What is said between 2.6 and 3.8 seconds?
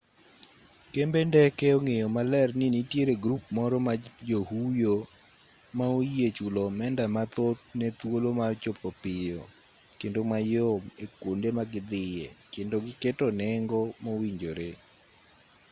nitiere grup moro